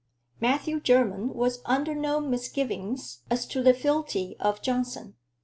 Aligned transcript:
Matthew 0.41 0.79
Jermyn 0.79 1.35
was 1.35 1.61
under 1.63 1.93
no 1.93 2.19
misgivings 2.19 3.21
as 3.29 3.45
to 3.45 3.61
the 3.61 3.75
fealty 3.75 4.35
of 4.39 4.59
Johnson. 4.63 5.13